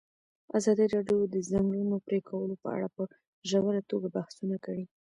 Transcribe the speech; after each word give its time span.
ازادي 0.57 0.85
راډیو 0.95 1.19
د 1.27 1.31
د 1.33 1.37
ځنګلونو 1.49 1.95
پرېکول 2.07 2.49
په 2.63 2.67
اړه 2.75 2.87
په 2.95 3.03
ژوره 3.49 3.81
توګه 3.89 4.07
بحثونه 4.15 4.55
کړي. 4.65 4.85